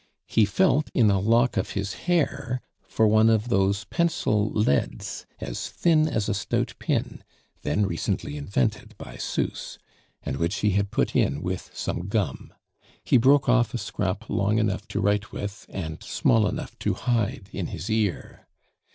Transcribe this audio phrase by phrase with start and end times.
[0.25, 5.69] He felt in a lock of his hair for one of those pencil leads as
[5.69, 7.23] thin as a stout pin,
[7.61, 9.77] then recently invented by Susse,
[10.23, 12.51] and which he had put in with some gum;
[13.03, 17.47] he broke off a scrap long enough to write with and small enough to hide
[17.53, 18.47] in his ear.